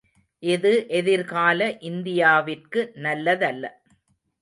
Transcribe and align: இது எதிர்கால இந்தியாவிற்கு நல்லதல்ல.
இது 0.43 0.71
எதிர்கால 0.91 1.59
இந்தியாவிற்கு 1.83 2.83
நல்லதல்ல. 3.01 3.63